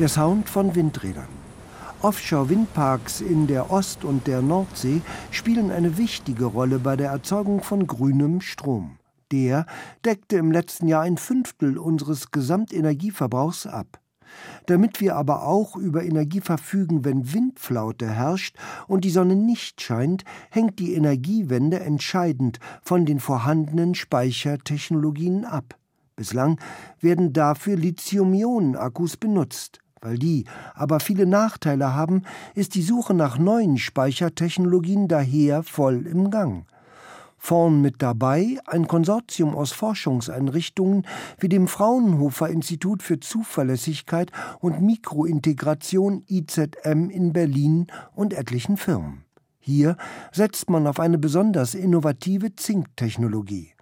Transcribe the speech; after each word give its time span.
Der 0.00 0.08
Sound 0.08 0.48
von 0.48 0.74
Windrädern. 0.74 1.28
Offshore-Windparks 2.02 3.20
in 3.20 3.46
der 3.46 3.70
Ost- 3.70 4.04
und 4.04 4.26
der 4.26 4.42
Nordsee 4.42 5.02
spielen 5.30 5.70
eine 5.70 5.96
wichtige 5.96 6.46
Rolle 6.46 6.80
bei 6.80 6.96
der 6.96 7.10
Erzeugung 7.10 7.62
von 7.62 7.86
grünem 7.86 8.40
Strom. 8.40 8.98
Der 9.30 9.66
deckte 10.04 10.36
im 10.36 10.50
letzten 10.50 10.88
Jahr 10.88 11.02
ein 11.02 11.16
Fünftel 11.16 11.78
unseres 11.78 12.32
Gesamtenergieverbrauchs 12.32 13.68
ab. 13.68 14.00
Damit 14.66 15.00
wir 15.00 15.14
aber 15.14 15.46
auch 15.46 15.76
über 15.76 16.02
Energie 16.02 16.40
verfügen, 16.40 17.04
wenn 17.04 17.32
Windflaute 17.32 18.10
herrscht 18.10 18.56
und 18.88 19.04
die 19.04 19.10
Sonne 19.10 19.36
nicht 19.36 19.80
scheint, 19.80 20.24
hängt 20.50 20.80
die 20.80 20.94
Energiewende 20.94 21.78
entscheidend 21.78 22.58
von 22.82 23.06
den 23.06 23.20
vorhandenen 23.20 23.94
Speichertechnologien 23.94 25.44
ab. 25.44 25.76
Bislang 26.16 26.58
werden 27.00 27.32
dafür 27.32 27.76
Lithium-Ionen-Akkus 27.76 29.18
benutzt. 29.18 29.83
Weil 30.04 30.18
die 30.18 30.44
aber 30.74 31.00
viele 31.00 31.24
Nachteile 31.24 31.94
haben, 31.94 32.24
ist 32.54 32.74
die 32.74 32.82
Suche 32.82 33.14
nach 33.14 33.38
neuen 33.38 33.78
Speichertechnologien 33.78 35.08
daher 35.08 35.62
voll 35.62 36.06
im 36.06 36.30
Gang. 36.30 36.66
Vorn 37.38 37.80
mit 37.80 38.02
dabei 38.02 38.58
ein 38.66 38.86
Konsortium 38.86 39.54
aus 39.54 39.72
Forschungseinrichtungen 39.72 41.06
wie 41.38 41.48
dem 41.48 41.68
Fraunhofer 41.68 42.50
Institut 42.50 43.02
für 43.02 43.18
Zuverlässigkeit 43.18 44.30
und 44.60 44.82
Mikrointegration 44.82 46.22
IZM 46.28 47.08
in 47.08 47.32
Berlin 47.32 47.86
und 48.14 48.34
etlichen 48.34 48.76
Firmen. 48.76 49.24
Hier 49.58 49.96
setzt 50.32 50.68
man 50.68 50.86
auf 50.86 51.00
eine 51.00 51.16
besonders 51.16 51.74
innovative 51.74 52.54
Zinktechnologie. 52.56 53.73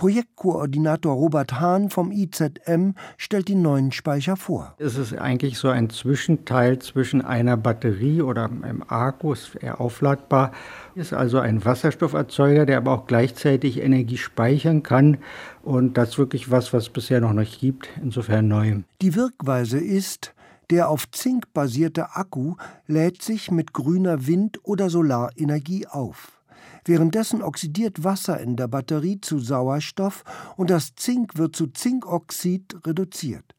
Projektkoordinator 0.00 1.12
Robert 1.12 1.60
Hahn 1.60 1.90
vom 1.90 2.10
IZM 2.10 2.92
stellt 3.18 3.48
die 3.48 3.54
neuen 3.54 3.92
Speicher 3.92 4.38
vor. 4.38 4.74
Es 4.78 4.96
ist 4.96 5.12
eigentlich 5.12 5.58
so 5.58 5.68
ein 5.68 5.90
Zwischenteil 5.90 6.78
zwischen 6.78 7.20
einer 7.20 7.58
Batterie 7.58 8.22
oder 8.22 8.44
einem 8.44 8.82
Akku, 8.88 9.34
ist 9.34 9.56
eher 9.56 9.78
aufladbar, 9.78 10.52
ist 10.94 11.12
also 11.12 11.38
ein 11.38 11.66
Wasserstofferzeuger, 11.66 12.64
der 12.64 12.78
aber 12.78 12.92
auch 12.92 13.06
gleichzeitig 13.06 13.82
Energie 13.82 14.16
speichern 14.16 14.82
kann. 14.82 15.18
Und 15.62 15.98
das 15.98 16.12
ist 16.12 16.18
wirklich 16.18 16.50
was, 16.50 16.72
was 16.72 16.84
es 16.84 16.88
bisher 16.88 17.20
noch 17.20 17.34
nicht 17.34 17.60
gibt, 17.60 17.90
insofern 18.02 18.48
neu. 18.48 18.76
Die 19.02 19.14
Wirkweise 19.14 19.78
ist, 19.78 20.32
der 20.70 20.88
auf 20.88 21.10
Zink 21.10 21.52
basierte 21.52 22.16
Akku 22.16 22.54
lädt 22.86 23.20
sich 23.20 23.50
mit 23.50 23.74
grüner 23.74 24.26
Wind- 24.26 24.60
oder 24.62 24.88
Solarenergie 24.88 25.86
auf. 25.88 26.39
Währenddessen 26.84 27.42
oxidiert 27.42 28.04
Wasser 28.04 28.40
in 28.40 28.56
der 28.56 28.68
Batterie 28.68 29.20
zu 29.20 29.38
Sauerstoff 29.38 30.24
und 30.56 30.70
das 30.70 30.94
Zink 30.94 31.36
wird 31.36 31.54
zu 31.54 31.66
Zinkoxid 31.68 32.86
reduziert. 32.86 33.54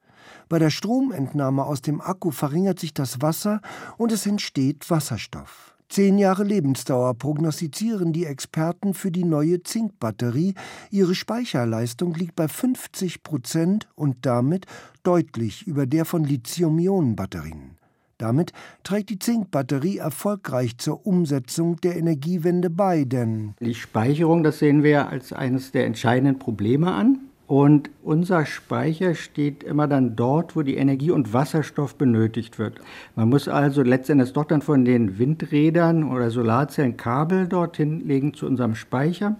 Bei 0.50 0.60
der 0.60 0.70
Stromentnahme 0.70 1.64
aus 1.64 1.82
dem 1.82 2.02
Akku 2.02 2.32
verringert 2.32 2.80
sich 2.80 2.94
das 2.94 3.22
Wasser 3.22 3.62
und 3.98 4.12
es 4.12 4.26
entsteht 4.26 4.90
Wasserstoff. 4.90 5.76
Zehn 5.92 6.18
Jahre 6.18 6.46
Lebensdauer 6.46 7.16
prognostizieren 7.16 8.14
die 8.14 8.26
Experten 8.26 8.94
für 8.94 9.12
die 9.12 9.26
neue 9.26 9.62
Zinkbatterie. 9.62 10.56
Ihre 10.90 11.16
Speicherleistung 11.16 12.14
liegt 12.14 12.38
bei 12.38 12.48
50 12.48 13.24
Prozent 13.24 13.90
und 13.96 14.26
damit 14.26 14.68
deutlich 15.04 15.68
über 15.68 15.86
der 15.86 16.06
von 16.06 16.24
Lithium-Ionen-Batterien. 16.24 17.81
Damit 18.22 18.54
trägt 18.84 19.10
die 19.10 19.18
Zinkbatterie 19.18 19.98
erfolgreich 19.98 20.78
zur 20.78 21.08
Umsetzung 21.08 21.82
der 21.82 21.98
Energiewende 21.98 22.70
bei, 22.70 23.04
denn 23.04 23.56
die 23.60 23.74
Speicherung, 23.74 24.44
das 24.44 24.60
sehen 24.60 24.84
wir 24.84 25.10
als 25.10 25.34
eines 25.34 25.72
der 25.72 25.88
entscheidenden 25.88 26.38
Probleme 26.38 26.92
an. 26.92 27.20
Und 27.48 27.90
unser 28.04 28.46
Speicher 28.46 29.16
steht 29.16 29.64
immer 29.64 29.88
dann 29.88 30.16
dort, 30.16 30.56
wo 30.56 30.62
die 30.62 30.78
Energie 30.78 31.12
und 31.12 31.34
Wasserstoff 31.34 31.96
benötigt 31.96 32.60
wird. 32.60 32.80
Man 33.16 33.28
muss 33.28 33.48
also 33.48 33.82
letztendlich 33.82 34.32
doch 34.32 34.46
dann 34.46 34.62
von 34.62 34.86
den 34.86 35.18
Windrädern 35.18 36.10
oder 36.10 36.30
Solarzellen 36.30 36.96
Kabel 36.96 37.48
dorthin 37.48 38.08
legen 38.08 38.36
zu 38.36 38.46
unserem 38.46 38.76
Speicher. 38.76 39.36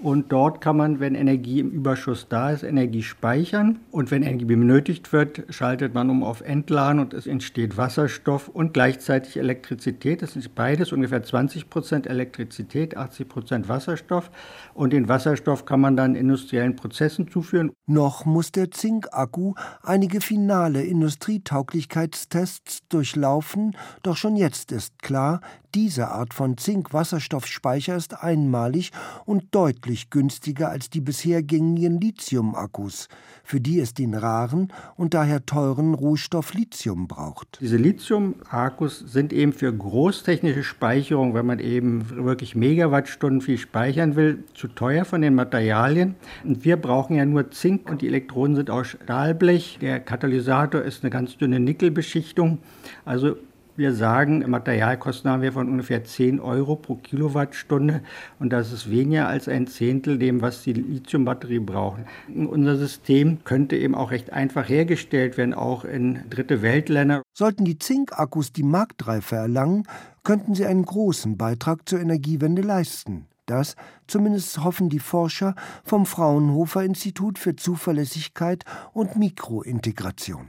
Und 0.00 0.30
dort 0.30 0.60
kann 0.60 0.76
man, 0.76 1.00
wenn 1.00 1.16
Energie 1.16 1.58
im 1.58 1.70
Überschuss 1.70 2.28
da 2.28 2.50
ist, 2.50 2.62
Energie 2.62 3.02
speichern. 3.02 3.80
Und 3.90 4.12
wenn 4.12 4.22
Energie 4.22 4.44
benötigt 4.44 5.12
wird, 5.12 5.42
schaltet 5.48 5.94
man 5.94 6.08
um 6.08 6.22
auf 6.22 6.40
Entladen 6.40 7.00
und 7.00 7.14
es 7.14 7.26
entsteht 7.26 7.76
Wasserstoff 7.76 8.48
und 8.48 8.74
gleichzeitig 8.74 9.36
Elektrizität. 9.36 10.22
Das 10.22 10.36
ist 10.36 10.54
beides 10.54 10.92
ungefähr 10.92 11.22
20 11.22 11.68
Prozent 11.68 12.06
Elektrizität, 12.06 12.96
80 12.96 13.28
Prozent 13.28 13.68
Wasserstoff. 13.68 14.30
Und 14.72 14.92
den 14.92 15.08
Wasserstoff 15.08 15.64
kann 15.64 15.80
man 15.80 15.96
dann 15.96 16.14
industriellen 16.14 16.76
Prozessen 16.76 17.28
zuführen. 17.28 17.72
Noch 17.86 18.24
muss 18.24 18.52
der 18.52 18.70
Zinkakku 18.70 19.54
einige 19.82 20.20
finale 20.20 20.82
Industrietauglichkeitstests 20.82 22.86
durchlaufen. 22.88 23.76
Doch 24.04 24.16
schon 24.16 24.36
jetzt 24.36 24.70
ist 24.70 25.02
klar, 25.02 25.40
diese 25.74 26.08
Art 26.08 26.34
von 26.34 26.56
Zink-Wasserstoffspeicher 26.56 27.96
ist 27.96 28.22
einmalig 28.22 28.92
und 29.24 29.54
deutlich 29.54 30.10
günstiger 30.10 30.70
als 30.70 30.90
die 30.90 31.00
bisher 31.00 31.42
gängigen 31.42 32.00
Lithium-Akkus, 32.00 33.08
für 33.44 33.60
die 33.60 33.80
es 33.80 33.94
den 33.94 34.14
raren 34.14 34.72
und 34.96 35.14
daher 35.14 35.44
teuren 35.44 35.94
Rohstoff 35.94 36.54
Lithium 36.54 37.08
braucht. 37.08 37.58
Diese 37.60 37.76
Lithium-Akkus 37.76 38.98
sind 39.00 39.32
eben 39.32 39.52
für 39.52 39.72
großtechnische 39.72 40.62
Speicherung, 40.62 41.34
wenn 41.34 41.46
man 41.46 41.58
eben 41.58 42.24
wirklich 42.24 42.54
Megawattstunden 42.54 43.40
viel 43.40 43.58
speichern 43.58 44.16
will, 44.16 44.44
zu 44.54 44.68
teuer 44.68 45.04
von 45.04 45.20
den 45.22 45.34
Materialien. 45.34 46.14
Und 46.44 46.64
wir 46.64 46.76
brauchen 46.76 47.16
ja 47.16 47.24
nur 47.24 47.50
Zink 47.50 47.90
und 47.90 48.02
die 48.02 48.08
Elektroden 48.08 48.56
sind 48.56 48.70
aus 48.70 48.88
Stahlblech. 48.88 49.78
Der 49.80 50.00
Katalysator 50.00 50.82
ist 50.82 51.02
eine 51.02 51.10
ganz 51.10 51.36
dünne 51.36 51.60
Nickelbeschichtung. 51.60 52.58
Also 53.04 53.36
wir 53.78 53.94
sagen, 53.94 54.44
Materialkosten 54.50 55.30
haben 55.30 55.42
wir 55.42 55.52
von 55.52 55.68
ungefähr 55.68 56.04
10 56.04 56.40
Euro 56.40 56.76
pro 56.76 56.96
Kilowattstunde 56.96 58.02
und 58.38 58.52
das 58.52 58.72
ist 58.72 58.90
weniger 58.90 59.28
als 59.28 59.48
ein 59.48 59.68
Zehntel 59.68 60.18
dem, 60.18 60.42
was 60.42 60.62
die 60.62 60.72
Lithiumbatterie 60.72 61.60
brauchen. 61.60 62.04
Unser 62.34 62.76
System 62.76 63.38
könnte 63.44 63.76
eben 63.76 63.94
auch 63.94 64.10
recht 64.10 64.32
einfach 64.32 64.68
hergestellt 64.68 65.36
werden, 65.36 65.54
auch 65.54 65.84
in 65.84 66.28
dritte 66.28 66.60
Weltländer. 66.60 67.22
Sollten 67.32 67.64
die 67.64 67.78
Zinkakkus 67.78 68.52
die 68.52 68.64
Marktreife 68.64 69.36
erlangen, 69.36 69.84
könnten 70.24 70.54
sie 70.54 70.66
einen 70.66 70.84
großen 70.84 71.38
Beitrag 71.38 71.88
zur 71.88 72.00
Energiewende 72.00 72.62
leisten. 72.62 73.26
Das 73.46 73.76
zumindest 74.06 74.62
hoffen 74.62 74.90
die 74.90 74.98
Forscher 74.98 75.54
vom 75.84 76.04
Fraunhofer 76.04 76.82
Institut 76.82 77.38
für 77.38 77.56
Zuverlässigkeit 77.56 78.64
und 78.92 79.16
Mikrointegration. 79.16 80.48